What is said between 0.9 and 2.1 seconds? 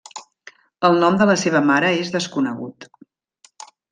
nom de la seva mare